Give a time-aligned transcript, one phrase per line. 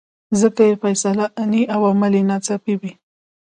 [0.41, 2.91] ځکه یې فیصله آني او عمل یې ناڅاپي وي.